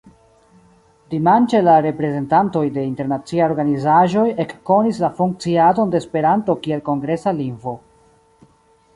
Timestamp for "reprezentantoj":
1.85-2.63